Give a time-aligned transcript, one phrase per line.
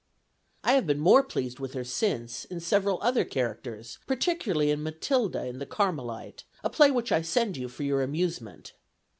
[0.63, 5.45] "I have been more pleased with her since, in several other characters, particularly in Matilda
[5.45, 8.73] in 'The Carmelite,' a play which I send you for your amusement.